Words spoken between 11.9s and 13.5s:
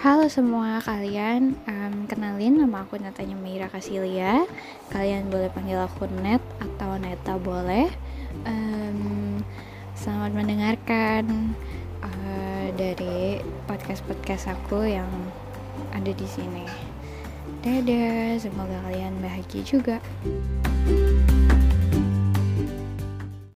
uh, dari